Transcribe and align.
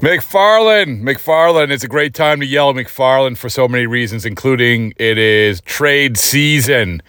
McFarland, 0.00 1.02
McFarland. 1.02 1.72
It's 1.72 1.82
a 1.82 1.88
great 1.88 2.14
time 2.14 2.38
to 2.38 2.46
yell 2.46 2.70
at 2.70 2.76
McFarland 2.76 3.36
for 3.36 3.48
so 3.48 3.66
many 3.66 3.84
reasons, 3.84 4.24
including 4.24 4.92
it 4.96 5.18
is 5.18 5.60
trade 5.62 6.16
season. 6.16 7.02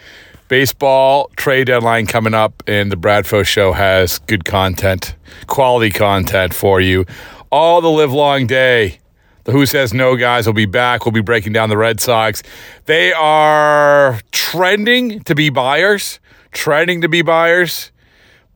Baseball 0.47 1.29
trade 1.35 1.67
deadline 1.67 2.07
coming 2.07 2.33
up, 2.33 2.63
and 2.65 2.91
the 2.91 2.95
Bradfo 2.95 3.45
Show 3.45 3.73
has 3.73 4.17
good 4.17 4.43
content, 4.43 5.13
quality 5.45 5.91
content 5.91 6.55
for 6.55 6.81
you 6.81 7.05
all 7.51 7.79
the 7.79 7.91
live 7.91 8.11
long 8.11 8.47
day. 8.47 8.97
The 9.43 9.51
Who 9.51 9.67
Says 9.67 9.93
No 9.93 10.15
guys 10.15 10.47
will 10.47 10.53
be 10.53 10.65
back. 10.65 11.05
We'll 11.05 11.11
be 11.11 11.21
breaking 11.21 11.53
down 11.53 11.69
the 11.69 11.77
Red 11.77 11.99
Sox. 11.99 12.41
They 12.85 13.13
are 13.13 14.19
trending 14.31 15.19
to 15.25 15.35
be 15.35 15.51
buyers, 15.51 16.19
trending 16.53 17.01
to 17.01 17.07
be 17.07 17.21
buyers, 17.21 17.91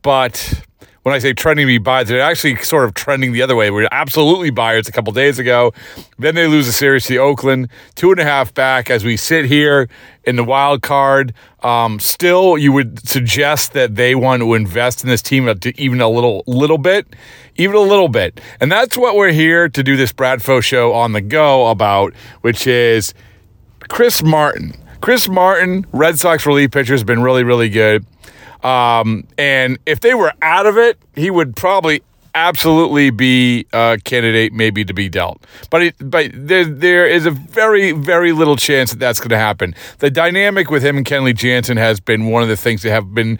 but 0.02 0.60
when 1.04 1.14
I 1.14 1.18
say 1.18 1.34
trending 1.34 1.66
to 1.66 1.68
be 1.68 1.76
buyers, 1.76 2.08
they're 2.08 2.20
actually 2.20 2.56
sort 2.56 2.84
of 2.84 2.94
trending 2.94 3.32
the 3.32 3.42
other 3.42 3.54
way. 3.54 3.70
We're 3.70 3.88
absolutely 3.92 4.48
buyers 4.48 4.88
a 4.88 4.92
couple 4.92 5.12
days 5.12 5.38
ago. 5.38 5.74
Then 6.18 6.34
they 6.34 6.46
lose 6.46 6.66
a 6.66 6.72
series 6.72 7.04
to 7.06 7.18
Oakland, 7.18 7.68
two 7.94 8.10
and 8.10 8.18
a 8.18 8.24
half 8.24 8.54
back 8.54 8.88
as 8.88 9.04
we 9.04 9.18
sit 9.18 9.44
here 9.44 9.90
in 10.24 10.36
the 10.36 10.44
wild 10.44 10.80
card. 10.80 11.34
Um, 11.62 12.00
still, 12.00 12.56
you 12.56 12.72
would 12.72 13.06
suggest 13.06 13.74
that 13.74 13.96
they 13.96 14.14
want 14.14 14.40
to 14.40 14.54
invest 14.54 15.04
in 15.04 15.10
this 15.10 15.20
team 15.20 15.46
even 15.76 16.00
a 16.00 16.08
little, 16.08 16.42
little 16.46 16.78
bit, 16.78 17.06
even 17.56 17.76
a 17.76 17.80
little 17.80 18.08
bit, 18.08 18.40
and 18.58 18.72
that's 18.72 18.96
what 18.96 19.14
we're 19.14 19.32
here 19.32 19.68
to 19.68 19.82
do 19.82 19.96
this 19.96 20.12
Bradfo 20.12 20.62
show 20.62 20.94
on 20.94 21.12
the 21.12 21.20
go 21.20 21.66
about, 21.66 22.14
which 22.40 22.66
is 22.66 23.12
Chris 23.88 24.22
Martin. 24.22 24.74
Chris 25.02 25.28
Martin, 25.28 25.84
Red 25.92 26.18
Sox 26.18 26.46
relief 26.46 26.70
pitcher, 26.70 26.94
has 26.94 27.04
been 27.04 27.22
really, 27.22 27.44
really 27.44 27.68
good. 27.68 28.06
Um, 28.64 29.26
and 29.38 29.78
if 29.86 30.00
they 30.00 30.14
were 30.14 30.32
out 30.42 30.66
of 30.66 30.78
it, 30.78 30.98
he 31.14 31.30
would 31.30 31.54
probably 31.54 32.02
absolutely 32.34 33.10
be 33.10 33.66
a 33.72 33.98
candidate 34.02 34.52
maybe 34.52 34.84
to 34.84 34.92
be 34.92 35.08
dealt. 35.08 35.40
But 35.70 35.82
it, 35.82 35.94
but 36.00 36.30
there 36.34 36.64
there 36.64 37.06
is 37.06 37.26
a 37.26 37.30
very 37.30 37.92
very 37.92 38.32
little 38.32 38.56
chance 38.56 38.90
that 38.90 38.98
that's 38.98 39.20
going 39.20 39.30
to 39.30 39.38
happen. 39.38 39.74
The 39.98 40.10
dynamic 40.10 40.70
with 40.70 40.84
him 40.84 40.96
and 40.96 41.06
Kenley 41.06 41.34
Jansen 41.34 41.76
has 41.76 42.00
been 42.00 42.26
one 42.26 42.42
of 42.42 42.48
the 42.48 42.56
things 42.56 42.82
that 42.82 42.90
have 42.90 43.14
been 43.14 43.38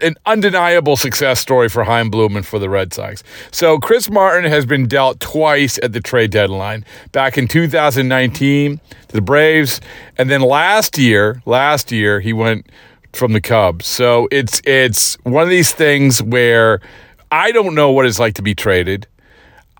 an 0.00 0.14
undeniable 0.24 0.96
success 0.96 1.38
story 1.38 1.68
for 1.68 1.84
Chaim 1.84 2.08
Bloom 2.10 2.34
and 2.34 2.46
for 2.46 2.58
the 2.58 2.68
Red 2.70 2.94
Sox. 2.94 3.22
So 3.50 3.78
Chris 3.78 4.08
Martin 4.10 4.50
has 4.50 4.64
been 4.64 4.86
dealt 4.86 5.20
twice 5.20 5.78
at 5.82 5.92
the 5.92 6.00
trade 6.00 6.30
deadline. 6.30 6.84
Back 7.12 7.36
in 7.36 7.46
2019 7.46 8.80
to 9.08 9.12
the 9.12 9.20
Braves, 9.20 9.82
and 10.16 10.30
then 10.30 10.40
last 10.40 10.96
year, 10.96 11.42
last 11.44 11.92
year 11.92 12.20
he 12.20 12.32
went 12.32 12.66
from 13.12 13.32
the 13.32 13.40
Cubs. 13.40 13.86
So 13.86 14.28
it's 14.30 14.60
it's 14.64 15.16
one 15.24 15.42
of 15.42 15.48
these 15.48 15.72
things 15.72 16.22
where 16.22 16.80
I 17.30 17.52
don't 17.52 17.74
know 17.74 17.90
what 17.90 18.06
it's 18.06 18.18
like 18.18 18.34
to 18.34 18.42
be 18.42 18.54
traded. 18.54 19.06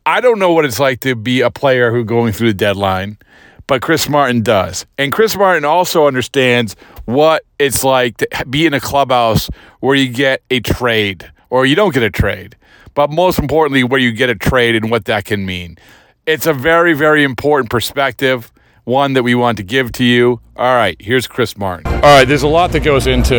I 0.05 0.21
don't 0.21 0.39
know 0.39 0.53
what 0.53 0.65
it's 0.65 0.79
like 0.79 1.01
to 1.01 1.17
be 1.17 1.41
a 1.41 1.51
player 1.51 1.91
who 1.91 2.05
going 2.05 2.33
through 2.33 2.49
the 2.49 2.55
deadline, 2.55 3.19
but 3.67 3.83
Chris 3.83 4.09
Martin 4.09 4.43
does. 4.43 4.87
And 4.99 5.13
Chris 5.13 5.37
Martin 5.37 5.65
also 5.65 6.07
understands 6.07 6.77
what 7.07 7.45
it's 7.59 7.83
like 7.83 8.19
to 8.19 8.47
be 8.49 8.67
in 8.67 8.75
a 8.75 8.81
clubhouse 8.81 9.51
where 9.81 9.97
you 9.97 10.09
get 10.09 10.43
a 10.51 10.61
trade 10.61 11.31
or 11.51 11.67
you 11.67 11.75
don't 11.75 11.93
get 11.93 12.03
a 12.03 12.11
trade. 12.11 12.57
But 12.95 13.11
most 13.11 13.39
importantly, 13.39 13.85
where 13.85 14.01
you 14.01 14.13
get 14.13 14.31
a 14.31 14.35
trade 14.35 14.77
and 14.77 14.91
what 14.91 15.05
that 15.07 15.25
can 15.25 15.45
mean. 15.45 15.77
It's 16.25 16.47
a 16.47 16.53
very, 16.53 16.95
very 16.95 17.25
important 17.25 17.71
perspective 17.71 18.53
one 18.87 19.15
that 19.15 19.25
we 19.25 19.35
want 19.35 19.59
to 19.59 19.65
give 19.65 19.91
to 19.91 20.05
you. 20.05 20.41
All 20.57 20.75
right, 20.75 20.97
here's 21.01 21.27
Chris 21.27 21.59
Martin. 21.59 21.93
All 21.93 22.01
right, 22.01 22.25
there's 22.25 22.45
a 22.45 22.49
lot 22.49 22.71
that 22.71 22.85
goes 22.85 23.09
into 23.09 23.35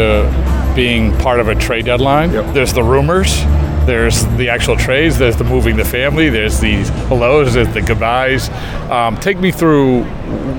being 0.75 1.17
part 1.19 1.39
of 1.39 1.47
a 1.47 1.55
trade 1.55 1.85
deadline. 1.85 2.31
Yep. 2.33 2.53
There's 2.53 2.73
the 2.73 2.83
rumors, 2.83 3.39
there's 3.87 4.25
the 4.35 4.49
actual 4.49 4.75
trades, 4.75 5.17
there's 5.17 5.37
the 5.37 5.45
moving 5.45 5.77
the 5.77 5.85
family, 5.85 6.29
there's 6.29 6.59
the 6.59 6.83
hellos, 7.07 7.53
there's 7.53 7.73
the 7.73 7.81
goodbyes. 7.81 8.49
Um, 8.91 9.15
take 9.17 9.39
me 9.39 9.51
through 9.51 10.03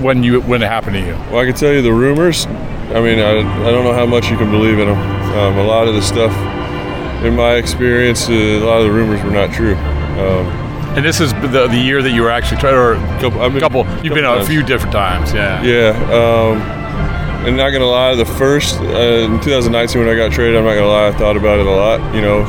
when 0.01 0.23
you 0.23 0.41
when 0.41 0.63
it 0.63 0.69
happened 0.69 0.95
to 0.95 1.01
you. 1.01 1.13
Well, 1.31 1.41
I 1.41 1.45
can 1.45 1.55
tell 1.55 1.73
you 1.73 1.83
the 1.83 1.93
rumors. 1.93 2.47
I 2.47 3.03
mean, 3.03 3.19
I, 3.19 3.41
I 3.67 3.71
don't 3.71 3.85
know 3.85 3.93
how 3.93 4.07
much 4.07 4.31
you 4.31 4.39
can 4.39 4.51
believe 4.51 4.79
in 4.79 4.89
them. 4.89 4.99
Um, 4.99 5.59
a 5.59 5.65
lot 5.65 5.87
of 5.87 5.95
the 5.95 6.03
stuff, 6.03 6.33
in 7.23 7.37
my 7.37 7.57
experience, 7.57 8.27
uh, 8.31 8.33
a 8.33 8.65
lot 8.65 8.79
of 8.79 8.85
the 8.85 8.93
rumors 8.93 9.23
were 9.23 9.31
not 9.31 9.53
true. 9.53 9.75
Um, 9.75 10.68
and 10.99 11.07
this 11.07 11.21
is 11.21 11.33
the, 11.35 11.69
the 11.69 11.79
year 11.79 12.03
that 12.03 12.11
you 12.11 12.23
were 12.23 12.31
actually 12.31 12.61
trying, 12.61 12.75
or 12.75 12.95
a 12.95 13.21
couple, 13.21 13.41
I've 13.41 13.53
been, 13.53 13.61
couple 13.61 13.85
you've 14.03 14.03
couple 14.03 14.15
been 14.17 14.25
a 14.25 14.45
few 14.45 14.65
different 14.65 14.93
times, 14.93 15.33
yeah. 15.33 15.63
Yeah. 15.63 15.91
Um, 16.11 16.59
and 17.47 17.57
not 17.57 17.71
gonna 17.71 17.87
lie, 17.87 18.17
the 18.17 18.25
first 18.27 18.81
uh, 18.81 19.31
in 19.31 19.41
2019 19.41 20.01
when 20.03 20.11
I 20.11 20.17
got 20.17 20.33
traded, 20.33 20.57
I'm 20.57 20.65
not 20.65 20.75
gonna 20.75 20.89
lie, 20.89 21.07
I 21.07 21.13
thought 21.13 21.37
about 21.37 21.61
it 21.61 21.67
a 21.67 21.71
lot. 21.71 22.01
You 22.13 22.21
know, 22.21 22.43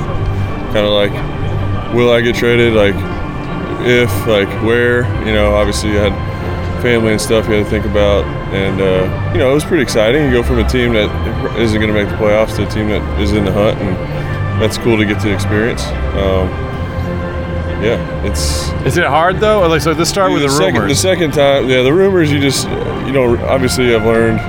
kind 0.74 0.78
of 0.78 0.90
like, 0.90 1.12
will 1.94 2.12
I 2.12 2.22
get 2.22 2.36
traded? 2.36 2.74
Like, 2.74 2.96
if, 3.86 4.10
like, 4.26 4.50
where? 4.64 5.04
You 5.28 5.34
know, 5.34 5.54
obviously 5.54 5.92
you 5.92 5.98
had 5.98 6.12
family 6.82 7.12
and 7.12 7.22
stuff 7.22 7.48
you 7.48 7.54
had 7.54 7.66
to 7.66 7.70
think 7.70 7.86
about, 7.86 8.26
and 8.52 8.82
uh, 8.82 9.32
you 9.32 9.38
know, 9.38 9.52
it 9.52 9.54
was 9.54 9.64
pretty 9.64 9.84
exciting. 9.84 10.26
You 10.26 10.32
go 10.32 10.42
from 10.42 10.58
a 10.58 10.68
team 10.68 10.94
that 10.94 11.56
isn't 11.60 11.80
gonna 11.80 11.94
make 11.94 12.10
the 12.10 12.16
playoffs 12.16 12.56
to 12.56 12.66
a 12.66 12.70
team 12.72 12.90
that 12.90 13.22
is 13.22 13.32
in 13.32 13.46
the 13.46 13.52
hunt, 13.52 13.80
and 13.80 13.96
that's 14.60 14.80
cool 14.80 14.98
to 14.98 15.06
get 15.06 15.22
to 15.22 15.32
experience. 15.32 15.86
Um, 16.18 16.69
yeah, 17.82 18.26
it's. 18.26 18.70
Is 18.86 18.98
it 18.98 19.06
hard 19.06 19.40
though? 19.40 19.68
Like, 19.68 19.82
so 19.82 19.92
let's 19.92 20.10
start 20.10 20.32
with 20.32 20.42
the, 20.42 20.48
the 20.48 20.54
second, 20.54 20.74
rumors. 20.76 20.92
The 20.92 20.96
second 20.96 21.34
time, 21.34 21.70
yeah, 21.70 21.82
the 21.82 21.94
rumors. 21.94 22.32
You 22.32 22.40
just, 22.40 22.68
you 22.68 23.12
know, 23.12 23.38
obviously 23.46 23.94
I've 23.96 24.06
learned 24.06 24.40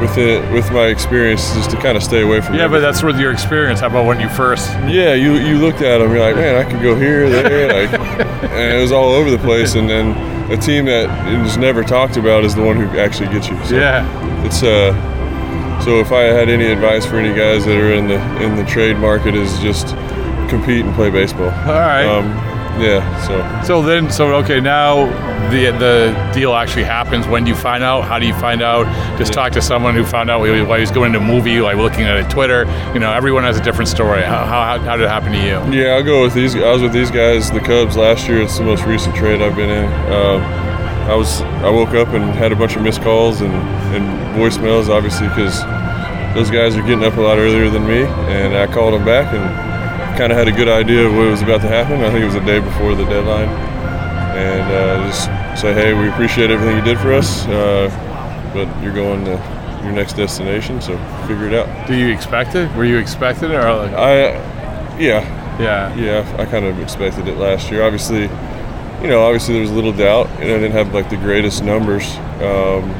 with 0.00 0.18
it 0.18 0.52
with 0.52 0.70
my 0.72 0.86
experience 0.86 1.54
just 1.54 1.70
to 1.70 1.76
kind 1.76 1.96
of 1.96 2.02
stay 2.02 2.22
away 2.22 2.40
from. 2.40 2.56
Yeah, 2.56 2.68
but 2.68 2.80
that's 2.80 3.02
with 3.02 3.18
your 3.18 3.32
experience. 3.32 3.80
How 3.80 3.86
about 3.86 4.06
when 4.06 4.20
you 4.20 4.28
first? 4.28 4.68
Yeah, 4.88 5.14
you 5.14 5.34
you 5.34 5.58
looked 5.58 5.80
at 5.80 5.98
them. 5.98 6.10
You're 6.10 6.20
like, 6.20 6.36
man, 6.36 6.56
I 6.56 6.68
could 6.68 6.82
go 6.82 6.96
here, 6.96 7.28
there, 7.28 7.86
like, 7.86 8.00
and 8.50 8.76
it 8.76 8.80
was 8.80 8.92
all 8.92 9.10
over 9.10 9.30
the 9.30 9.38
place. 9.38 9.74
And 9.74 9.88
then 9.88 10.50
a 10.50 10.56
team 10.56 10.86
that 10.86 11.08
is 11.46 11.56
never 11.56 11.82
talked 11.84 12.16
about 12.16 12.44
is 12.44 12.54
the 12.54 12.62
one 12.62 12.76
who 12.76 12.98
actually 12.98 13.28
gets 13.28 13.48
you. 13.48 13.64
So 13.64 13.76
yeah, 13.76 14.44
it's 14.44 14.62
uh. 14.62 15.10
So 15.82 15.98
if 15.98 16.12
I 16.12 16.22
had 16.22 16.48
any 16.48 16.66
advice 16.66 17.04
for 17.04 17.16
any 17.16 17.34
guys 17.34 17.64
that 17.64 17.76
are 17.76 17.92
in 17.92 18.06
the 18.06 18.42
in 18.42 18.56
the 18.56 18.64
trade 18.64 18.96
market, 18.98 19.34
is 19.34 19.58
just 19.60 19.88
compete 20.48 20.84
and 20.84 20.94
play 20.94 21.10
baseball. 21.10 21.50
All 21.50 21.80
right. 21.80 22.04
Um, 22.04 22.51
yeah. 22.78 23.26
So. 23.26 23.66
So 23.66 23.82
then, 23.82 24.10
so 24.10 24.34
okay, 24.36 24.60
now 24.60 25.06
the 25.50 25.70
the 25.72 26.30
deal 26.34 26.54
actually 26.54 26.84
happens. 26.84 27.26
When 27.26 27.44
do 27.44 27.50
you 27.50 27.56
find 27.56 27.82
out? 27.82 28.02
How 28.04 28.18
do 28.18 28.26
you 28.26 28.34
find 28.34 28.62
out? 28.62 28.86
Just 29.18 29.30
yeah. 29.30 29.34
talk 29.34 29.52
to 29.52 29.62
someone 29.62 29.94
who 29.94 30.04
found 30.04 30.30
out 30.30 30.40
while 30.40 30.54
he 30.54 30.62
was 30.62 30.90
going 30.90 31.12
to 31.12 31.18
a 31.18 31.22
movie, 31.22 31.60
like 31.60 31.76
looking 31.76 32.04
at 32.04 32.16
a 32.16 32.28
Twitter. 32.28 32.64
You 32.94 33.00
know, 33.00 33.12
everyone 33.12 33.44
has 33.44 33.58
a 33.58 33.62
different 33.62 33.88
story. 33.88 34.22
How, 34.22 34.44
how, 34.44 34.78
how 34.78 34.96
did 34.96 35.04
it 35.04 35.08
happen 35.08 35.32
to 35.32 35.38
you? 35.38 35.78
Yeah, 35.78 35.94
I'll 35.94 36.02
go 36.02 36.22
with 36.22 36.34
these. 36.34 36.54
I 36.54 36.70
was 36.70 36.82
with 36.82 36.92
these 36.92 37.10
guys, 37.10 37.50
the 37.50 37.60
Cubs 37.60 37.96
last 37.96 38.28
year. 38.28 38.42
It's 38.42 38.58
the 38.58 38.64
most 38.64 38.84
recent 38.84 39.14
trade 39.14 39.42
I've 39.42 39.56
been 39.56 39.70
in. 39.70 39.84
Uh, 39.84 41.08
I 41.10 41.14
was 41.14 41.42
I 41.42 41.70
woke 41.70 41.94
up 41.94 42.08
and 42.08 42.24
had 42.30 42.52
a 42.52 42.56
bunch 42.56 42.76
of 42.76 42.82
missed 42.82 43.02
calls 43.02 43.40
and, 43.40 43.52
and 43.52 44.36
voicemails, 44.36 44.88
obviously, 44.88 45.28
because 45.28 45.60
those 46.34 46.50
guys 46.50 46.76
are 46.76 46.82
getting 46.82 47.04
up 47.04 47.16
a 47.16 47.20
lot 47.20 47.38
earlier 47.38 47.68
than 47.68 47.86
me, 47.86 48.04
and 48.04 48.56
I 48.56 48.66
called 48.72 48.94
them 48.94 49.04
back 49.04 49.34
and 49.34 49.71
kind 50.16 50.32
of 50.32 50.38
had 50.38 50.48
a 50.48 50.52
good 50.52 50.68
idea 50.68 51.06
of 51.06 51.14
what 51.14 51.30
was 51.30 51.42
about 51.42 51.60
to 51.62 51.68
happen. 51.68 52.00
I 52.00 52.10
think 52.10 52.22
it 52.22 52.26
was 52.26 52.34
the 52.34 52.40
day 52.40 52.60
before 52.60 52.94
the 52.94 53.04
deadline, 53.04 53.48
and 53.48 54.72
uh, 54.72 55.06
just 55.06 55.60
say, 55.60 55.72
hey, 55.72 55.92
we 55.94 56.08
appreciate 56.08 56.50
everything 56.50 56.76
you 56.76 56.84
did 56.84 56.98
for 56.98 57.12
us, 57.12 57.46
uh, 57.46 57.88
but 58.54 58.66
you're 58.82 58.94
going 58.94 59.24
to 59.24 59.62
your 59.82 59.92
next 59.92 60.14
destination, 60.14 60.80
so 60.80 60.96
figure 61.26 61.48
it 61.48 61.54
out. 61.54 61.88
Do 61.88 61.94
you 61.94 62.08
expect 62.08 62.54
it? 62.54 62.74
Were 62.76 62.84
you 62.84 62.98
expecting 62.98 63.50
it, 63.50 63.54
or 63.54 63.74
like? 63.74 63.92
I, 63.92 64.32
yeah, 64.98 65.58
yeah, 65.60 65.94
yeah. 65.96 66.36
I 66.38 66.44
kind 66.44 66.64
of 66.64 66.80
expected 66.80 67.26
it 67.26 67.36
last 67.36 67.70
year. 67.70 67.82
Obviously, 67.82 68.22
you 68.22 69.08
know, 69.08 69.22
obviously 69.22 69.54
there 69.54 69.62
was 69.62 69.70
a 69.70 69.74
little 69.74 69.92
doubt, 69.92 70.28
and 70.40 70.44
I 70.44 70.58
didn't 70.58 70.72
have 70.72 70.94
like 70.94 71.10
the 71.10 71.16
greatest 71.16 71.64
numbers. 71.64 72.16
Um, 72.40 72.90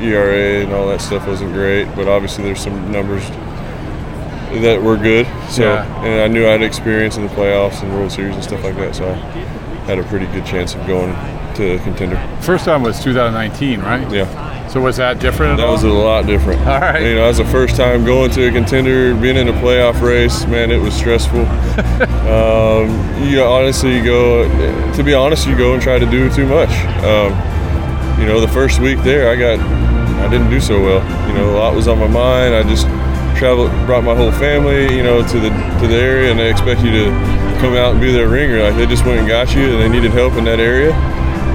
ERA 0.00 0.62
and 0.64 0.72
all 0.72 0.88
that 0.88 1.00
stuff 1.00 1.26
wasn't 1.26 1.52
great, 1.52 1.84
but 1.94 2.08
obviously 2.08 2.44
there's 2.44 2.60
some 2.60 2.90
numbers 2.90 3.24
that 4.60 4.82
were 4.82 4.96
good. 4.96 5.26
So, 5.50 5.64
yeah. 5.64 6.04
and 6.04 6.20
I 6.20 6.28
knew 6.28 6.46
I 6.46 6.52
had 6.52 6.62
experience 6.62 7.16
in 7.16 7.22
the 7.22 7.32
playoffs 7.32 7.82
and 7.82 7.92
World 7.92 8.12
Series 8.12 8.34
and 8.34 8.44
stuff 8.44 8.62
like 8.62 8.76
that. 8.76 8.94
So, 8.94 9.08
I 9.10 9.14
had 9.86 9.98
a 9.98 10.04
pretty 10.04 10.26
good 10.26 10.46
chance 10.46 10.74
of 10.74 10.86
going 10.86 11.12
to 11.56 11.78
contender. 11.80 12.16
First 12.40 12.64
time 12.64 12.82
was 12.82 13.02
2019, 13.02 13.80
right? 13.80 14.10
Yeah. 14.12 14.52
So 14.68 14.80
was 14.80 14.96
that 14.96 15.18
different? 15.18 15.58
that 15.58 15.66
all? 15.66 15.72
was 15.72 15.82
a 15.82 15.88
lot 15.88 16.24
different. 16.24 16.60
All 16.60 16.80
right. 16.80 17.02
You 17.02 17.16
know, 17.16 17.24
as 17.24 17.36
the 17.36 17.44
first 17.44 17.76
time 17.76 18.06
going 18.06 18.30
to 18.30 18.48
a 18.48 18.50
contender, 18.50 19.14
being 19.14 19.36
in 19.36 19.48
a 19.48 19.52
playoff 19.52 20.00
race, 20.00 20.46
man, 20.46 20.70
it 20.70 20.78
was 20.78 20.94
stressful. 20.94 21.40
um, 22.26 22.88
you 23.28 23.42
honestly, 23.42 23.96
you 23.96 24.02
go. 24.04 24.92
To 24.94 25.02
be 25.02 25.12
honest, 25.12 25.46
you 25.46 25.56
go 25.56 25.74
and 25.74 25.82
try 25.82 25.98
to 25.98 26.06
do 26.06 26.30
too 26.30 26.46
much. 26.46 26.70
Um, 27.04 27.32
you 28.18 28.26
know, 28.26 28.40
the 28.40 28.48
first 28.48 28.80
week 28.80 28.98
there, 29.02 29.30
I 29.30 29.36
got, 29.36 29.58
I 29.58 30.30
didn't 30.30 30.48
do 30.48 30.60
so 30.60 30.80
well. 30.80 31.28
You 31.28 31.34
know, 31.34 31.50
a 31.50 31.56
lot 31.58 31.74
was 31.74 31.86
on 31.86 31.98
my 31.98 32.08
mind. 32.08 32.54
I 32.54 32.62
just 32.62 32.86
traveled, 33.42 33.70
brought 33.86 34.04
my 34.04 34.14
whole 34.14 34.30
family, 34.30 34.94
you 34.94 35.02
know, 35.02 35.26
to 35.26 35.40
the 35.40 35.50
to 35.80 35.88
the 35.88 35.96
area, 35.96 36.30
and 36.30 36.38
they 36.38 36.48
expect 36.48 36.80
you 36.82 36.92
to 36.92 37.06
come 37.58 37.74
out 37.74 37.90
and 37.90 38.00
be 38.00 38.12
their 38.12 38.28
ringer. 38.28 38.62
Like 38.62 38.76
they 38.76 38.86
just 38.86 39.04
went 39.04 39.18
and 39.18 39.26
got 39.26 39.52
you, 39.56 39.64
and 39.72 39.82
they 39.82 39.88
needed 39.88 40.12
help 40.12 40.34
in 40.34 40.44
that 40.44 40.60
area, 40.60 40.92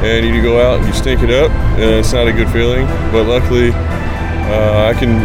and 0.04 0.25
you 0.28 0.42
go 0.42 0.60
out 0.60 0.80
and 0.80 0.88
you 0.88 0.94
stink 0.94 1.24
it 1.24 1.31
up, 1.31 1.50
and 1.80 1.89
it's 1.95 2.12
not 2.12 2.28
a 2.28 2.34
good 2.34 2.50
feeling. 2.50 2.86
But 3.13 3.24
luckily, 3.24 3.72
uh, 3.72 4.92
I 4.92 5.00
can. 5.00 5.24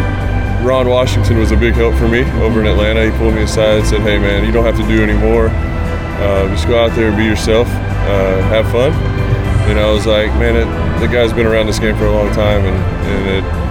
Ron 0.63 0.87
Washington 0.87 1.37
was 1.37 1.51
a 1.51 1.57
big 1.57 1.73
help 1.73 1.93
for 1.95 2.07
me 2.07 2.23
over 2.39 2.61
in 2.61 2.67
Atlanta. 2.67 3.03
He 3.03 3.11
pulled 3.17 3.33
me 3.33 3.41
aside 3.41 3.79
and 3.79 3.85
said, 3.85 3.99
"Hey, 3.99 4.17
man, 4.17 4.45
you 4.45 4.53
don't 4.53 4.63
have 4.63 4.77
to 4.77 4.87
do 4.87 5.03
any 5.03 5.19
more. 5.19 5.49
Uh, 5.49 6.47
just 6.47 6.65
go 6.65 6.79
out 6.81 6.95
there 6.95 7.09
and 7.09 7.17
be 7.17 7.25
yourself." 7.25 7.67
uh, 8.07 8.41
have 8.49 8.69
fun. 8.71 8.91
And 9.69 9.79
I 9.79 9.89
was 9.91 10.05
like, 10.05 10.27
man, 10.35 10.55
it, 10.55 10.67
the 10.99 11.07
guy's 11.07 11.31
been 11.31 11.45
around 11.45 11.67
this 11.67 11.79
game 11.79 11.95
for 11.95 12.05
a 12.05 12.11
long 12.11 12.31
time, 12.33 12.65
and, 12.65 12.75
and 13.07 13.45
it 13.45 13.62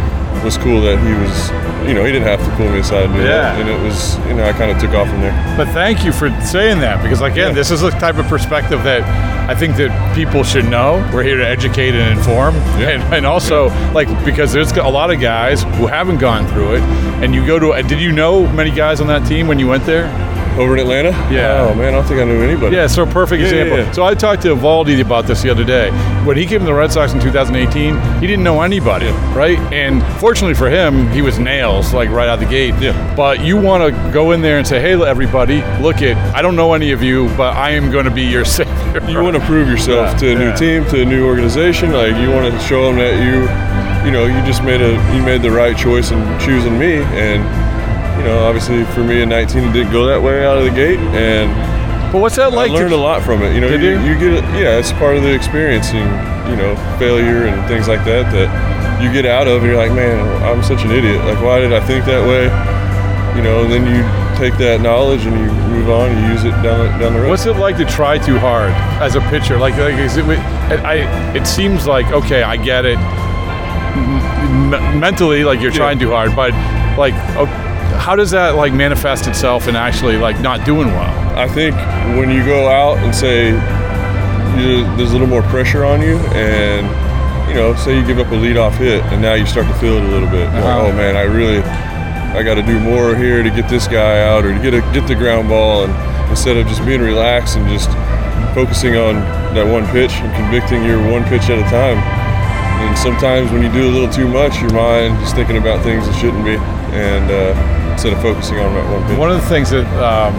was 0.44 0.56
cool 0.58 0.80
that 0.82 0.98
he 0.98 1.12
was, 1.14 1.50
you 1.88 1.94
know, 1.94 2.04
he 2.04 2.12
didn't 2.12 2.26
have 2.26 2.42
to 2.44 2.50
pull 2.56 2.68
me 2.68 2.78
aside 2.80 3.04
and 3.06 3.16
Yeah. 3.16 3.28
that. 3.28 3.60
And 3.60 3.68
it 3.68 3.80
was, 3.80 4.18
you 4.26 4.34
know, 4.34 4.44
I 4.44 4.52
kind 4.52 4.70
of 4.70 4.78
took 4.78 4.92
off 4.94 5.08
from 5.08 5.20
there. 5.20 5.54
But 5.56 5.68
thank 5.68 6.04
you 6.04 6.12
for 6.12 6.30
saying 6.42 6.80
that 6.80 7.02
because, 7.02 7.20
again, 7.20 7.48
Yeah. 7.48 7.54
this 7.54 7.70
is 7.70 7.80
the 7.80 7.90
type 7.90 8.18
of 8.18 8.26
perspective 8.28 8.82
that 8.84 9.02
I 9.48 9.54
think 9.54 9.76
that 9.76 9.90
people 10.14 10.42
should 10.44 10.68
know. 10.68 11.04
We're 11.12 11.22
here 11.24 11.36
to 11.36 11.46
educate 11.46 11.94
and 11.94 12.16
inform, 12.18 12.54
Yeah. 12.78 12.90
and, 12.90 13.14
and 13.14 13.26
also 13.26 13.70
like 13.92 14.08
because 14.24 14.52
there's 14.52 14.72
a 14.72 14.82
lot 14.88 15.10
of 15.12 15.20
guys 15.20 15.62
who 15.78 15.86
haven't 15.86 16.18
gone 16.18 16.46
through 16.48 16.74
it. 16.76 16.82
And 17.22 17.34
you 17.34 17.44
go 17.46 17.58
to, 17.58 17.82
did 17.82 18.00
you 18.00 18.12
know 18.12 18.46
many 18.48 18.70
guys 18.70 19.00
on 19.00 19.06
that 19.08 19.26
team 19.26 19.46
when 19.48 19.58
you 19.58 19.68
went 19.68 19.84
there? 19.86 20.06
Over 20.58 20.74
in 20.76 20.80
Atlanta? 20.80 21.10
Yeah. 21.32 21.68
Oh, 21.70 21.74
man, 21.74 21.88
I 21.88 21.90
don't 21.92 22.04
think 22.04 22.20
I 22.20 22.24
knew 22.24 22.42
anybody. 22.42 22.76
Yeah, 22.76 22.86
so 22.86 23.06
perfect 23.06 23.40
Yeah, 23.42 23.48
yeah, 23.48 23.54
example. 23.62 23.78
yeah. 23.78 23.92
So 23.92 24.04
I 24.04 24.14
talked 24.14 24.42
to 24.42 24.54
Eovaldi 24.54 25.00
about 25.00 25.26
this 25.26 25.42
the 25.42 25.50
other 25.50 25.64
day. 25.64 25.90
When 26.24 26.36
he 26.36 26.44
came 26.46 26.60
to 26.60 26.64
the 26.66 26.74
Red 26.74 26.92
Sox 26.92 27.12
in 27.12 27.20
2018, 27.20 28.20
he 28.20 28.26
didn't 28.26 28.44
know 28.44 28.60
anybody, 28.62 29.06
right? 29.34 29.58
And 29.72 30.02
fortunately 30.20 30.54
for 30.54 30.68
him, 30.68 31.08
he 31.10 31.22
was 31.22 31.38
nails 31.38 31.92
like 31.94 32.10
right 32.10 32.28
out 32.28 32.38
the 32.38 32.46
gate. 32.46 32.74
Yeah. 32.80 33.14
But 33.16 33.40
you 33.40 33.56
want 33.56 33.82
to 33.94 34.10
go 34.12 34.32
in 34.32 34.40
there 34.42 34.58
and 34.58 34.66
say, 34.66 34.80
"Hey, 34.80 34.92
everybody, 35.02 35.62
look 35.80 36.02
at, 36.02 36.16
I 36.34 36.42
don't 36.42 36.54
know 36.56 36.74
any 36.74 36.92
of 36.92 37.02
you, 37.02 37.28
but 37.36 37.56
I 37.56 37.70
am 37.70 37.90
going 37.90 38.04
to 38.04 38.10
be 38.10 38.22
your 38.24 38.44
savior." 38.56 38.72
you 39.08 39.22
want 39.22 39.34
to 39.36 39.42
prove 39.46 39.68
yourself 39.68 40.18
to 40.18 40.32
a 40.32 40.38
new 40.38 40.54
team, 40.54 40.84
to 40.90 41.00
a 41.00 41.04
new 41.04 41.26
organization. 41.26 41.92
Like 41.92 42.14
you 42.16 42.30
want 42.30 42.52
to 42.52 42.60
show 42.60 42.84
them 42.84 42.96
that 42.96 43.14
you, 43.24 44.06
you 44.06 44.12
know, 44.12 44.26
you 44.26 44.44
just 44.46 44.62
made 44.62 44.82
a 44.82 44.92
you 45.16 45.22
made 45.22 45.40
the 45.42 45.50
right 45.50 45.76
choice 45.76 46.10
in 46.10 46.20
choosing 46.38 46.78
me. 46.78 46.96
And 47.16 47.42
you 48.18 48.24
know, 48.24 48.44
obviously 48.46 48.84
for 48.94 49.02
me 49.04 49.22
in 49.22 49.28
19, 49.28 49.64
it 49.64 49.72
didn't 49.72 49.92
go 49.92 50.06
that 50.06 50.20
way 50.22 50.44
out 50.46 50.58
of 50.58 50.64
the 50.64 50.70
gate, 50.70 50.98
and 51.14 51.50
But 52.12 52.20
what's 52.20 52.36
that 52.36 52.52
like? 52.52 52.70
I 52.70 52.74
learned 52.74 52.90
to, 52.90 52.96
a 52.96 52.98
lot 53.10 53.22
from 53.22 53.42
it. 53.42 53.54
You 53.54 53.60
know, 53.60 53.68
you, 53.68 53.78
you? 53.78 54.00
you 54.00 54.18
get 54.18 54.32
it. 54.34 54.44
Yeah, 54.58 54.78
it's 54.78 54.92
part 54.92 55.16
of 55.16 55.22
the 55.22 55.32
experience, 55.34 55.88
and 55.92 56.08
you 56.50 56.56
know, 56.56 56.74
failure 56.98 57.46
and 57.46 57.66
things 57.68 57.88
like 57.88 58.04
that 58.04 58.30
that 58.32 59.02
you 59.02 59.10
get 59.12 59.24
out 59.26 59.48
of, 59.48 59.62
and 59.62 59.66
you're 59.72 59.76
like, 59.80 59.92
man, 59.92 60.18
I'm 60.44 60.62
such 60.62 60.84
an 60.84 60.90
idiot. 60.90 61.24
Like, 61.24 61.40
why 61.42 61.58
did 61.60 61.72
I 61.72 61.80
think 61.86 62.04
that 62.04 62.26
way? 62.26 62.44
You 63.36 63.42
know, 63.42 63.62
and 63.64 63.72
then 63.72 63.86
you 63.86 64.02
take 64.38 64.58
that 64.58 64.80
knowledge 64.82 65.24
and 65.24 65.34
you 65.38 65.46
move 65.72 65.88
on, 65.88 66.10
and 66.10 66.20
you 66.26 66.32
use 66.32 66.44
it 66.44 66.50
down 66.62 66.78
the- 66.84 66.98
down 66.98 67.14
the 67.14 67.20
road. 67.20 67.30
What's 67.30 67.46
it 67.46 67.56
like 67.56 67.76
to 67.78 67.84
try 67.86 68.18
too 68.18 68.38
hard 68.38 68.70
as 69.00 69.14
a 69.16 69.20
pitcher? 69.32 69.56
Like, 69.56 69.76
like 69.78 69.94
is 69.94 70.16
it, 70.18 70.24
I, 70.84 71.34
it 71.34 71.46
seems 71.46 71.86
like 71.86 72.06
okay, 72.12 72.42
I 72.42 72.56
get 72.58 72.84
it. 72.84 72.98
M- 73.94 75.00
mentally, 75.00 75.44
like 75.44 75.60
you're 75.60 75.70
Yeah. 75.70 75.76
trying 75.78 75.98
too 75.98 76.10
hard, 76.10 76.34
but 76.36 76.52
like, 76.98 77.14
how 78.02 78.16
does 78.16 78.32
that 78.32 78.56
like 78.56 78.72
manifest 78.72 79.28
itself 79.28 79.68
in 79.68 79.76
actually 79.76 80.16
like 80.16 80.40
not 80.40 80.66
doing 80.66 80.88
well? 80.88 81.38
I 81.38 81.46
think 81.46 81.76
when 82.18 82.30
you 82.30 82.44
go 82.44 82.68
out 82.68 82.98
and 82.98 83.14
say 83.14 83.50
you, 84.58 84.82
there's 84.96 85.10
a 85.10 85.12
little 85.12 85.28
more 85.28 85.42
pressure 85.42 85.84
on 85.84 86.02
you, 86.02 86.16
and 86.34 86.84
you 87.48 87.54
know, 87.54 87.74
say 87.76 87.96
you 87.98 88.04
give 88.04 88.18
up 88.18 88.26
a 88.28 88.34
leadoff 88.36 88.72
hit, 88.76 89.02
and 89.12 89.22
now 89.22 89.34
you 89.34 89.46
start 89.46 89.66
to 89.68 89.74
feel 89.74 89.94
it 89.96 90.02
a 90.02 90.08
little 90.08 90.28
bit. 90.28 90.46
Like, 90.48 90.64
Uh-huh. 90.64 90.86
oh 90.88 90.92
man, 90.92 91.16
I 91.16 91.22
really, 91.22 91.58
I 91.62 92.42
got 92.42 92.54
to 92.56 92.62
do 92.62 92.78
more 92.80 93.14
here 93.14 93.42
to 93.42 93.50
get 93.50 93.68
this 93.68 93.86
guy 93.86 94.20
out, 94.26 94.44
or 94.44 94.52
to 94.52 94.60
get 94.60 94.74
a, 94.74 94.80
get 94.92 95.06
the 95.06 95.14
ground 95.14 95.48
ball, 95.48 95.84
and 95.84 96.30
instead 96.30 96.56
of 96.56 96.66
just 96.66 96.84
being 96.84 97.00
relaxed 97.00 97.56
and 97.56 97.68
just 97.68 97.88
focusing 98.54 98.96
on 98.96 99.14
that 99.54 99.64
one 99.66 99.86
pitch 99.94 100.12
and 100.20 100.32
convicting 100.34 100.84
your 100.84 100.98
one 101.10 101.22
pitch 101.24 101.48
at 101.48 101.58
a 101.58 101.68
time. 101.70 101.98
And 102.82 102.98
sometimes 102.98 103.50
when 103.52 103.62
you 103.62 103.70
do 103.72 103.88
a 103.88 103.92
little 103.92 104.10
too 104.10 104.26
much, 104.28 104.60
your 104.60 104.72
mind 104.72 105.22
is 105.22 105.32
thinking 105.32 105.56
about 105.56 105.82
things 105.84 106.04
that 106.06 106.14
shouldn't 106.18 106.44
be, 106.44 106.56
and 106.92 107.30
uh, 107.30 107.54
instead 107.92 108.12
of 108.12 108.20
focusing 108.22 108.58
on 108.58 108.74
that 108.74 108.90
one 108.92 109.06
pitch. 109.08 109.18
One 109.18 109.30
of 109.30 109.40
the 109.40 109.48
things 109.48 109.70
that 109.70 109.86
um, 110.02 110.34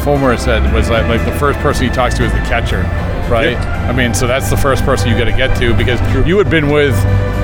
Fulmer 0.00 0.36
said 0.36 0.72
was 0.72 0.90
like, 0.90 1.06
like 1.08 1.24
the 1.24 1.38
first 1.38 1.58
person 1.60 1.88
he 1.88 1.92
talks 1.92 2.14
to 2.16 2.24
is 2.24 2.32
the 2.32 2.38
catcher, 2.38 2.82
right? 3.30 3.52
Yeah. 3.52 3.90
I 3.90 3.92
mean, 3.92 4.14
so 4.14 4.26
that's 4.26 4.50
the 4.50 4.56
first 4.56 4.84
person 4.84 5.10
you 5.10 5.18
got 5.18 5.24
to 5.24 5.32
get 5.36 5.56
to 5.58 5.74
because 5.74 6.00
you 6.26 6.38
had 6.38 6.50
been 6.50 6.70
with. 6.70 6.94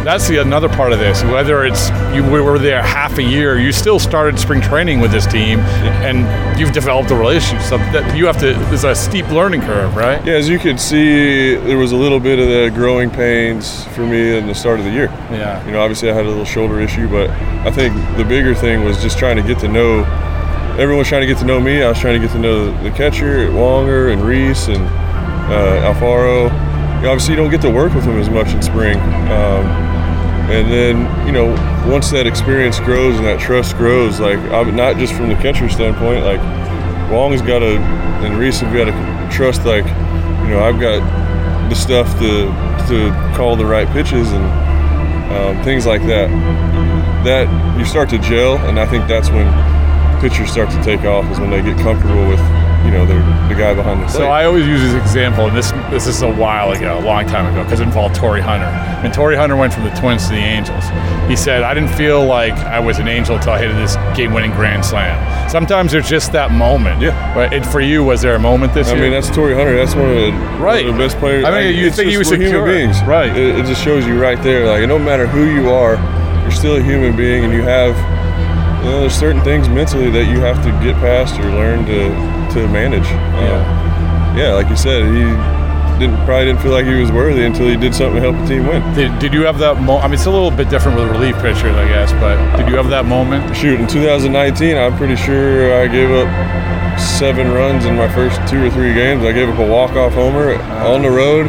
That's 0.04 0.28
the 0.28 0.40
another 0.40 0.68
part 0.68 0.92
of 0.92 0.98
this. 0.98 1.22
Whether 1.24 1.64
it's 1.64 1.90
you 2.14 2.24
were 2.24 2.58
there 2.58 2.82
half 2.82 3.18
a 3.18 3.22
year, 3.22 3.58
you 3.58 3.70
still 3.70 3.98
started 3.98 4.38
spring 4.38 4.60
training 4.62 4.98
with 4.98 5.12
this 5.12 5.26
team, 5.26 5.60
and 6.00 6.58
you've 6.58 6.72
developed 6.72 7.10
a 7.10 7.14
relationship. 7.14 7.66
So 7.66 7.76
that 7.78 8.16
you 8.16 8.24
have 8.26 8.38
to. 8.38 8.54
There's 8.54 8.84
a 8.84 8.94
steep 8.94 9.28
learning 9.28 9.60
curve, 9.60 9.94
right? 9.96 10.24
Yeah, 10.24 10.34
as 10.34 10.48
you 10.48 10.58
could 10.58 10.80
see, 10.80 11.54
there 11.54 11.76
was 11.76 11.92
a 11.92 11.96
little 11.96 12.18
bit 12.18 12.38
of 12.38 12.48
the 12.48 12.70
growing 12.74 13.10
pains 13.10 13.84
for 13.88 14.00
me 14.00 14.38
in 14.38 14.46
the 14.46 14.54
start 14.54 14.78
of 14.78 14.86
the 14.86 14.90
year. 14.90 15.06
Yeah. 15.30 15.64
You 15.66 15.72
know, 15.72 15.80
obviously 15.82 16.10
I 16.10 16.14
had 16.14 16.24
a 16.24 16.28
little 16.28 16.46
shoulder 16.46 16.80
issue, 16.80 17.08
but 17.08 17.28
I 17.30 17.70
think 17.70 17.94
the 18.16 18.24
bigger 18.24 18.54
thing 18.54 18.84
was 18.84 19.02
just 19.02 19.18
trying 19.18 19.36
to 19.36 19.42
get 19.42 19.58
to 19.60 19.68
know. 19.68 20.04
Everyone 20.78 20.98
was 20.98 21.08
trying 21.08 21.22
to 21.22 21.26
get 21.26 21.38
to 21.38 21.44
know 21.44 21.60
me. 21.60 21.82
I 21.82 21.90
was 21.90 21.98
trying 21.98 22.18
to 22.18 22.26
get 22.26 22.32
to 22.32 22.40
know 22.40 22.70
the 22.82 22.90
catcher, 22.92 23.48
Wonger 23.50 24.12
and 24.12 24.22
Reese 24.22 24.68
and 24.68 24.82
uh, 25.52 25.92
Alfaro. 25.92 26.69
Obviously, 27.06 27.34
you 27.34 27.36
don't 27.36 27.50
get 27.50 27.62
to 27.62 27.70
work 27.70 27.94
with 27.94 28.04
them 28.04 28.18
as 28.18 28.28
much 28.28 28.48
in 28.48 28.62
spring. 28.62 28.98
Um, 28.98 29.66
and 30.50 30.70
then, 30.70 31.26
you 31.26 31.32
know, 31.32 31.46
once 31.90 32.10
that 32.10 32.26
experience 32.26 32.78
grows 32.80 33.16
and 33.16 33.24
that 33.24 33.40
trust 33.40 33.76
grows, 33.76 34.20
like 34.20 34.38
I'm 34.38 34.74
not 34.74 34.96
just 34.96 35.14
from 35.14 35.28
the 35.28 35.36
catcher 35.36 35.68
standpoint, 35.68 36.24
like 36.24 36.40
Wong's 37.10 37.40
got 37.40 37.60
to 37.60 37.78
and 38.22 38.36
Reese 38.36 38.60
have 38.60 38.72
got 38.72 38.84
to 38.84 39.34
trust, 39.34 39.64
like, 39.64 39.84
you 39.84 40.50
know, 40.50 40.62
I've 40.62 40.80
got 40.80 41.00
the 41.68 41.74
stuff 41.74 42.08
to 42.18 42.46
to 42.88 43.10
call 43.36 43.54
the 43.56 43.64
right 43.64 43.86
pitches 43.88 44.32
and 44.32 44.44
um, 45.32 45.64
things 45.64 45.86
like 45.86 46.02
that. 46.02 46.28
That 47.24 47.78
you 47.78 47.84
start 47.84 48.10
to 48.10 48.18
gel, 48.18 48.58
and 48.58 48.78
I 48.78 48.86
think 48.86 49.06
that's 49.06 49.30
when 49.30 49.46
pitchers 50.20 50.50
start 50.50 50.68
to 50.70 50.82
take 50.82 51.04
off 51.04 51.24
is 51.30 51.38
when 51.38 51.50
they 51.50 51.62
get 51.62 51.78
comfortable 51.78 52.28
with, 52.28 52.40
you 52.84 52.90
know, 52.90 53.04
the, 53.04 53.14
the 53.48 53.54
guy 53.54 53.74
behind 53.74 54.00
the 54.02 54.06
plate. 54.06 54.16
So 54.16 54.28
I 54.28 54.44
always 54.44 54.66
use 54.66 54.80
this 54.82 54.94
example, 54.94 55.46
and 55.46 55.56
this 55.56 55.70
this 55.90 56.06
is 56.06 56.22
a 56.22 56.30
while 56.32 56.72
ago, 56.72 56.98
a 56.98 57.04
long 57.04 57.26
time 57.26 57.46
ago, 57.52 57.62
because 57.64 57.80
it 57.80 57.84
involved 57.84 58.14
Torii 58.14 58.40
Hunter. 58.40 58.70
When 59.02 59.12
Torii 59.12 59.36
Hunter 59.36 59.56
went 59.56 59.72
from 59.72 59.84
the 59.84 59.90
Twins 59.90 60.24
to 60.28 60.30
the 60.32 60.38
Angels, 60.38 60.84
he 61.28 61.36
said, 61.36 61.62
"I 61.62 61.74
didn't 61.74 61.90
feel 61.90 62.24
like 62.24 62.54
I 62.54 62.80
was 62.80 62.98
an 62.98 63.08
Angel 63.08 63.36
until 63.36 63.52
I 63.52 63.58
hit 63.58 63.72
this 63.74 63.96
game-winning 64.16 64.52
grand 64.52 64.84
slam." 64.84 65.16
Sometimes 65.50 65.92
there's 65.92 66.08
just 66.08 66.32
that 66.32 66.50
moment. 66.52 67.00
Yeah. 67.02 67.34
But 67.34 67.52
it, 67.52 67.64
for 67.66 67.80
you, 67.80 68.02
was 68.04 68.22
there 68.22 68.34
a 68.34 68.38
moment 68.40 68.72
this 68.74 68.88
I 68.88 68.94
year? 68.94 68.98
I 68.98 69.02
mean, 69.08 69.12
that's 69.12 69.34
Torii 69.34 69.54
Hunter. 69.54 69.76
That's 69.76 69.94
one 69.94 70.08
of 70.10 70.16
the, 70.16 70.32
Right. 70.58 70.86
of 70.86 70.92
the 70.94 70.98
best 70.98 71.18
players. 71.18 71.44
I 71.44 71.50
mean, 71.50 71.84
it's 71.84 71.96
think 71.96 72.10
he 72.10 72.16
was 72.18 72.28
we're 72.30 72.36
human 72.36 72.48
secure. 72.52 72.66
beings. 72.66 73.02
Right. 73.02 73.30
It, 73.36 73.58
it 73.58 73.66
just 73.66 73.82
shows 73.82 74.06
you 74.06 74.20
right 74.20 74.40
there. 74.42 74.66
Like, 74.66 74.86
no 74.88 74.98
matter 74.98 75.26
who 75.26 75.44
you 75.44 75.70
are, 75.70 75.94
you're 76.42 76.50
still 76.52 76.76
a 76.76 76.82
human 76.82 77.16
being, 77.16 77.44
and 77.44 77.52
you 77.52 77.62
have, 77.62 77.94
you 78.84 78.90
know, 78.90 79.00
there's 79.00 79.14
certain 79.14 79.42
things 79.42 79.68
mentally 79.68 80.10
that 80.10 80.24
you 80.26 80.40
have 80.40 80.62
to 80.64 80.70
get 80.84 80.94
past 80.96 81.38
or 81.40 81.44
learn 81.44 81.84
to 81.86 82.10
to 82.52 82.68
manage. 82.68 83.06
Uh, 83.06 84.36
yeah, 84.36 84.52
like 84.54 84.68
you 84.68 84.76
said, 84.76 85.04
he 85.04 85.24
didn't 86.00 86.16
probably 86.24 86.46
didn't 86.46 86.62
feel 86.62 86.72
like 86.72 86.86
he 86.86 86.94
was 86.94 87.12
worthy 87.12 87.44
until 87.44 87.68
he 87.68 87.76
did 87.76 87.94
something 87.94 88.22
to 88.22 88.32
help 88.32 88.36
the 88.42 88.54
team 88.54 88.66
win. 88.66 88.80
did, 88.94 89.18
did 89.18 89.34
you 89.34 89.42
have 89.42 89.58
that 89.58 89.76
moment? 89.76 90.04
I 90.04 90.08
mean, 90.08 90.14
it's 90.14 90.26
a 90.26 90.30
little 90.30 90.50
bit 90.50 90.70
different 90.70 90.98
with 90.98 91.10
relief 91.10 91.36
pitchers, 91.36 91.76
I 91.76 91.86
guess, 91.88 92.12
but 92.12 92.56
did 92.56 92.68
you 92.68 92.76
have 92.76 92.88
that 92.88 93.04
moment? 93.04 93.54
Shoot, 93.54 93.78
in 93.78 93.86
2019, 93.86 94.76
I'm 94.76 94.96
pretty 94.96 95.16
sure 95.16 95.82
I 95.82 95.86
gave 95.88 96.10
up 96.10 96.28
seven 96.98 97.52
runs 97.52 97.84
in 97.84 97.96
my 97.96 98.08
first 98.12 98.36
two 98.48 98.64
or 98.64 98.70
three 98.70 98.94
games. 98.94 99.24
I 99.24 99.32
gave 99.32 99.48
up 99.48 99.58
a 99.58 99.66
walk-off 99.66 100.14
homer 100.14 100.54
on 100.88 101.02
the 101.02 101.10
road. 101.10 101.46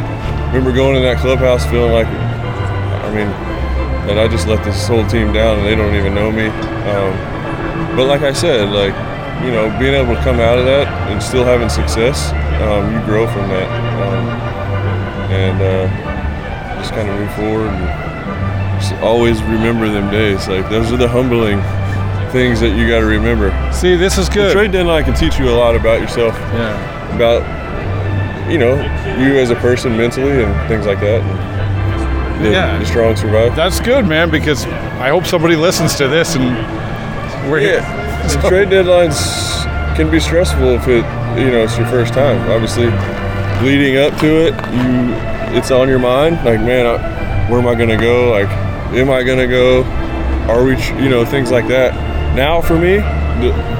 Remember 0.52 0.72
going 0.72 0.96
in 0.96 1.02
that 1.02 1.18
clubhouse 1.18 1.64
feeling 1.66 1.92
like, 1.92 2.06
I 2.06 3.08
mean, 3.14 3.28
that 4.06 4.18
I 4.18 4.28
just 4.28 4.46
let 4.46 4.62
this 4.64 4.86
whole 4.86 5.06
team 5.06 5.32
down 5.32 5.58
and 5.58 5.66
they 5.66 5.74
don't 5.74 5.94
even 5.94 6.14
know 6.14 6.30
me. 6.30 6.46
Um, 6.46 7.96
but 7.96 8.06
like 8.06 8.22
I 8.22 8.32
said, 8.32 8.68
like 8.68 8.94
you 9.44 9.50
know, 9.50 9.68
being 9.78 9.94
able 9.94 10.14
to 10.14 10.20
come 10.22 10.38
out 10.40 10.58
of 10.58 10.64
that 10.66 10.86
and 11.10 11.22
still 11.22 11.44
having 11.44 11.68
success, 11.68 12.30
um, 12.62 12.94
you 12.94 13.00
grow 13.04 13.26
from 13.26 13.48
that, 13.48 13.68
um, 14.02 14.28
and 15.32 15.60
uh, 15.60 16.78
just 16.80 16.92
kind 16.92 17.08
of 17.08 17.18
move 17.18 17.32
forward 17.34 17.68
and 17.68 18.80
just 18.80 18.94
always 19.02 19.42
remember 19.42 19.88
them 19.90 20.10
days. 20.10 20.46
Like 20.48 20.68
those 20.70 20.92
are 20.92 20.96
the 20.96 21.08
humbling 21.08 21.60
things 22.32 22.60
that 22.60 22.76
you 22.76 22.88
got 22.88 23.00
to 23.00 23.06
remember. 23.06 23.50
See, 23.72 23.96
this 23.96 24.16
is 24.18 24.28
The 24.28 24.34
good. 24.34 24.52
trade 24.52 24.72
deadline 24.72 25.04
can 25.04 25.14
teach 25.14 25.38
you 25.38 25.48
a 25.50 25.56
lot 25.56 25.74
about 25.76 26.00
yourself, 26.00 26.34
yeah. 26.54 27.14
about 27.16 27.42
you 28.50 28.58
know 28.58 28.74
you 29.18 29.38
as 29.38 29.50
a 29.50 29.56
person 29.56 29.96
mentally 29.96 30.42
and 30.42 30.68
things 30.68 30.86
like 30.86 31.00
that. 31.00 31.20
And 31.22 32.44
the, 32.44 32.50
Yeah. 32.50 32.78
the 32.78 32.86
strong 32.86 33.16
survive. 33.16 33.54
That's 33.56 33.80
good, 33.80 34.06
man, 34.06 34.30
because 34.30 34.64
I 34.66 35.08
hope 35.10 35.26
somebody 35.26 35.56
listens 35.56 35.94
to 35.96 36.08
this 36.08 36.34
and 36.36 36.56
we're 37.50 37.60
here. 37.60 37.82
Yeah, 38.22 38.40
the 38.40 38.48
trade 38.48 38.68
deadlines 38.68 39.16
can 39.96 40.10
be 40.10 40.20
stressful 40.20 40.68
if 40.74 40.88
it, 40.88 41.04
you 41.40 41.50
know, 41.50 41.64
it's 41.64 41.76
your 41.76 41.86
first 41.86 42.14
time. 42.14 42.38
Obviously, 42.50 42.86
leading 43.66 43.98
up 43.98 44.18
to 44.20 44.46
it, 44.46 44.54
you, 44.74 45.56
it's 45.56 45.70
on 45.70 45.88
your 45.88 45.98
mind. 45.98 46.36
Like, 46.44 46.60
man, 46.60 46.86
I, 46.86 47.50
where 47.50 47.60
am 47.60 47.66
I 47.66 47.74
gonna 47.74 47.98
go? 47.98 48.30
Like, 48.30 48.48
am 48.94 49.10
I 49.10 49.22
gonna 49.22 49.46
go? 49.46 49.84
Are 50.48 50.64
we, 50.64 50.76
you 51.02 51.08
know, 51.08 51.24
things 51.24 51.50
like 51.50 51.68
that. 51.68 51.94
Now, 52.34 52.60
for 52.60 52.78
me, 52.78 53.00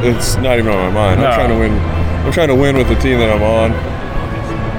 it's 0.06 0.37
not 0.37 0.58
even 0.58 0.70
on 0.70 0.92
my 0.92 0.92
mind. 0.92 1.20
No. 1.20 1.26
I'm 1.26 1.34
trying 1.34 1.49
to 1.50 1.58
win. 1.58 1.72
I'm 2.26 2.32
trying 2.32 2.49
to 2.49 2.54
win 2.54 2.76
with 2.76 2.88
the 2.88 2.94
team 2.96 3.18
that 3.18 3.30
I'm 3.30 3.42
on, 3.42 3.72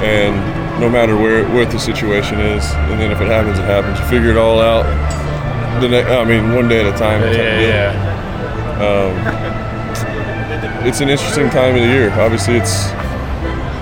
and 0.03 0.79
no 0.79 0.89
matter 0.89 1.15
where 1.15 1.47
what 1.49 1.71
the 1.71 1.79
situation 1.79 2.39
is, 2.39 2.63
and 2.71 2.99
then 2.99 3.11
if 3.11 3.19
it 3.21 3.27
happens, 3.27 3.59
it 3.59 3.65
happens. 3.65 3.99
You 3.99 4.05
figure 4.05 4.31
it 4.31 4.37
all 4.37 4.59
out. 4.59 4.83
The 5.81 5.89
ne- 5.89 6.03
I 6.03 6.23
mean, 6.23 6.53
one 6.53 6.67
day 6.67 6.85
at 6.85 6.93
a 6.93 6.97
time. 6.97 7.21
Yeah, 7.21 7.27
type 7.29 7.37
yeah, 7.37 8.12
yeah. 8.79 10.85
it's 10.85 11.01
an 11.01 11.09
interesting 11.09 11.49
time 11.49 11.75
of 11.75 11.81
the 11.81 11.87
year. 11.87 12.09
Obviously, 12.11 12.55
it's 12.55 12.87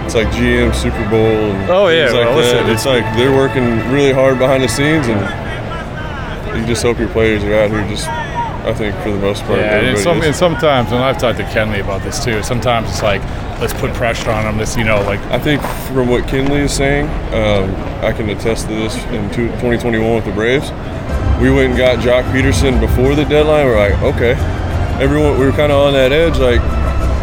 it's 0.06 0.16
like 0.16 0.28
GM 0.36 0.74
Super 0.76 1.08
Bowl 1.10 1.20
and 1.22 1.70
Oh, 1.70 1.88
yeah, 1.88 2.06
like 2.06 2.14
well, 2.14 2.38
listen. 2.38 2.70
It's 2.70 2.86
like 2.86 3.04
they're 3.16 3.36
working 3.36 3.66
really 3.92 4.12
hard 4.12 4.40
behind 4.40 4.64
the 4.64 4.68
scenes, 4.68 5.08
and 5.08 6.60
you 6.60 6.66
just 6.66 6.84
hope 6.84 7.00
your 7.00 7.10
players 7.10 7.44
are 7.44 7.54
out 7.56 7.70
here 7.70 7.88
just. 7.88 8.08
I 8.62 8.76
think 8.76 8.96
for 8.98 9.10
the 9.10 9.18
most 9.18 9.42
part, 9.46 9.58
Yeah, 9.58 9.80
and, 9.80 9.98
some, 9.98 10.22
and 10.22 10.36
sometimes, 10.36 10.92
and 10.92 11.04
I've 11.04 11.18
talked 11.18 11.40
to 11.40 11.44
Kenley 11.46 11.82
about 11.82 12.04
this 12.04 12.24
too. 12.24 12.44
Sometimes 12.44 12.92
it's 12.92 13.02
like, 13.02 13.20
let's 13.60 13.74
put 13.74 13.92
pressure 13.96 14.30
on 14.30 14.44
them. 14.44 14.58
This, 14.58 14.78
you 14.78 14.84
know, 14.84 15.02
like 15.02 15.20
I 15.32 15.40
think 15.40 15.64
from 15.92 16.10
what 16.10 16.26
Kenley 16.26 16.60
is 16.60 16.72
saying, 16.72 17.08
um, 17.34 17.74
I 18.06 18.12
can 18.12 18.30
attest 18.30 18.68
to 18.68 18.74
this 18.76 18.96
in 19.06 19.28
2021 19.32 20.14
with 20.16 20.26
the 20.26 20.32
Braves. 20.32 20.70
We 21.42 21.50
went 21.50 21.70
and 21.70 21.78
got 21.78 21.98
Joc 22.06 22.22
Pederson 22.32 22.80
before 22.80 23.16
the 23.16 23.26
deadline. 23.26 23.66
We're 23.66 23.80
like, 23.80 24.00
okay, 24.16 24.34
everyone, 25.02 25.40
we 25.40 25.46
were 25.46 25.52
kind 25.52 25.72
of 25.72 25.80
on 25.86 25.94
that 25.94 26.12
edge. 26.12 26.38
Like, 26.38 26.62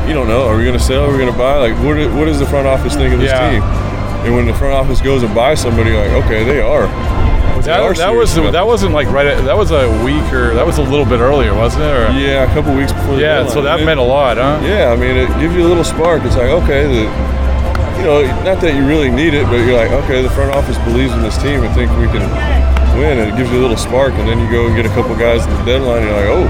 you 0.09 0.15
don't 0.15 0.27
know, 0.29 0.47
are 0.49 0.57
we 0.57 0.65
going 0.65 0.77
to 0.77 0.83
sell? 0.83 1.05
Are 1.05 1.13
we 1.13 1.19
going 1.19 1.31
to 1.33 1.39
buy? 1.39 1.57
Like, 1.57 1.75
what, 1.85 1.97
what 2.15 2.25
does 2.27 2.39
the 2.39 2.47
front 2.47 2.67
office 2.67 2.95
think 2.95 3.15
of 3.15 3.21
this 3.21 3.31
Yeah. 3.31 3.51
team? 3.51 3.63
And 4.27 4.35
when 4.35 4.47
the 4.47 4.55
front 4.55 4.75
office 4.75 5.01
goes 5.01 5.23
and 5.23 5.35
buys 5.35 5.61
somebody, 5.61 5.93
like, 5.93 6.11
okay, 6.25 6.43
they 6.45 6.61
are. 6.61 6.87
They 7.63 7.73
are 7.75 7.93
that, 7.93 7.97
that 7.99 8.15
was 8.15 8.35
that 8.35 8.67
wasn't 8.67 8.95
like 8.95 9.09
right. 9.11 9.27
At, 9.27 9.45
that 9.45 9.57
was 9.57 9.71
a 9.73 9.89
week 10.05 10.23
or 10.33 10.55
that 10.55 10.65
was 10.65 10.79
a 10.79 10.83
little 10.83 11.05
bit 11.05 11.19
earlier, 11.21 11.53
wasn't 11.55 11.83
it? 11.85 11.91
Or, 11.91 12.11
Yeah, 12.19 12.49
a 12.51 12.55
couple 12.55 12.75
weeks 12.75 12.93
before 12.93 13.19
yeah. 13.19 13.47
So 13.47 13.61
that 13.63 13.75
And 13.75 13.83
it- 13.83 13.87
meant 13.87 14.01
a 14.01 14.03
lot, 14.07 14.37
huh? 14.39 14.61
Yeah, 14.65 14.91
I 14.93 14.97
mean, 14.97 15.17
it 15.17 15.29
gives 15.41 15.55
you 15.55 15.67
a 15.67 15.69
little 15.69 15.85
spark. 15.85 16.23
It's 16.25 16.37
like, 16.37 16.51
okay, 16.65 16.87
the, 16.87 17.03
you 17.99 18.05
know, 18.07 18.23
not 18.45 18.61
that 18.63 18.75
you 18.75 18.87
really 18.87 19.11
need 19.11 19.35
it, 19.35 19.45
but 19.47 19.57
you're 19.59 19.75
like, 19.77 19.91
okay, 20.05 20.23
the 20.23 20.31
front 20.31 20.55
office 20.55 20.79
believes 20.87 21.13
in 21.13 21.21
this 21.23 21.37
team 21.43 21.63
and 21.63 21.75
think 21.75 21.91
we 21.99 22.07
can 22.07 22.23
win, 22.97 23.19
and 23.19 23.31
it 23.31 23.37
gives 23.37 23.51
you 23.51 23.59
a 23.59 23.63
little 23.67 23.77
spark. 23.77 24.15
And 24.15 24.27
then 24.29 24.39
you 24.39 24.49
go 24.51 24.67
and 24.67 24.75
get 24.77 24.87
a 24.87 24.95
couple 24.95 25.15
guys 25.17 25.43
at 25.47 25.51
the 25.59 25.65
deadline, 25.67 26.07
and 26.07 26.11
you're 26.11 26.19
like, 26.19 26.31
oh, 26.31 26.47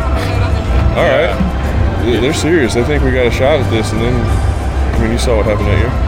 all 0.98 1.08
right, 1.08 2.04
They- 2.04 2.20
they're 2.20 2.32
serious. 2.34 2.74
They 2.74 2.84
think 2.84 3.02
we 3.02 3.10
got 3.12 3.26
a 3.26 3.30
shot 3.30 3.60
at 3.60 3.70
this. 3.70 3.92
And 3.92 4.00
then, 4.00 4.14
I 4.94 4.98
mean, 5.00 5.12
you 5.12 5.18
saw 5.18 5.36
what 5.36 5.46
happened 5.46 5.68
that 5.68 5.78
year. 5.78 6.07